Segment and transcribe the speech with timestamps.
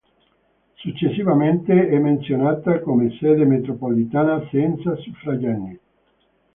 [0.77, 5.79] Successivamente è menzionata come sede metropolitana senza suffraganee.